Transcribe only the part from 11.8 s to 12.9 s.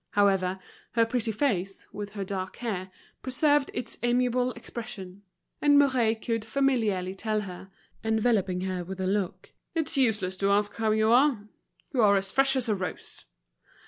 You are as fresh as a